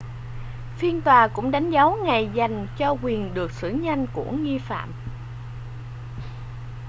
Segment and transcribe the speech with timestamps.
[0.77, 4.93] phiên tòa cũng đánh dấu ngày dành cho quyền được xử nhanh của nghi phạm